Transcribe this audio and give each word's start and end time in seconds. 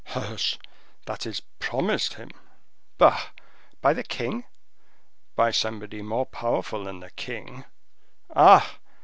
"Hush! 0.03 0.57
that 1.05 1.27
is 1.27 1.43
promised 1.59 2.15
him." 2.15 2.31
"Bah! 2.97 3.27
by 3.81 3.93
the 3.93 4.01
king?" 4.03 4.45
"By 5.35 5.51
somebody 5.51 6.01
more 6.01 6.25
powerful 6.25 6.85
than 6.85 7.01
the 7.01 7.11
king." 7.11 7.65
"Ah! 8.35 8.79